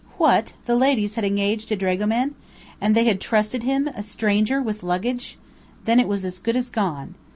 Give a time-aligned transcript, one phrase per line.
[0.17, 2.33] What, the ladies had engaged a dragoman!
[2.81, 5.37] And they had trusted him a stranger with luggage?
[5.85, 7.13] Then it was as good as gone!